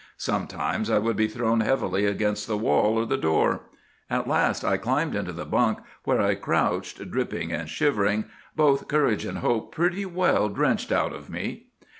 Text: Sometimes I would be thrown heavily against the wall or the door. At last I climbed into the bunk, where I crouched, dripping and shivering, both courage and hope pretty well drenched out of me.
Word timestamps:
Sometimes 0.17 0.89
I 0.89 0.97
would 0.97 1.15
be 1.15 1.27
thrown 1.27 1.59
heavily 1.59 2.05
against 2.07 2.47
the 2.47 2.57
wall 2.57 2.97
or 2.97 3.05
the 3.05 3.19
door. 3.19 3.65
At 4.09 4.27
last 4.27 4.63
I 4.65 4.77
climbed 4.77 5.13
into 5.13 5.31
the 5.31 5.45
bunk, 5.45 5.77
where 6.05 6.19
I 6.19 6.33
crouched, 6.33 7.11
dripping 7.11 7.51
and 7.51 7.69
shivering, 7.69 8.25
both 8.55 8.87
courage 8.87 9.25
and 9.25 9.37
hope 9.37 9.75
pretty 9.75 10.07
well 10.07 10.49
drenched 10.49 10.91
out 10.91 11.13
of 11.13 11.29
me. 11.29 11.67